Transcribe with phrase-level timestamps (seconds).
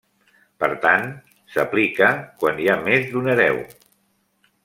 [0.61, 1.03] Per tant,
[1.55, 2.09] s'aplica
[2.43, 3.63] quan hi ha més d'un hereu.